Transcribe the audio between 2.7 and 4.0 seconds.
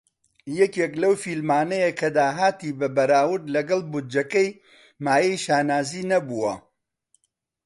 بە بەراورد لەگەڵ